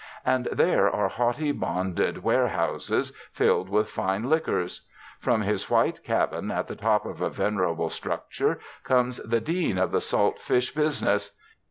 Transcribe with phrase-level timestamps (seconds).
[0.25, 4.83] And there are haughty bonded warehouses filled with fine liquors.
[5.19, 9.91] From his white cabin at the top of a venerable structure comes the dean of
[9.91, 11.33] the salt fish business.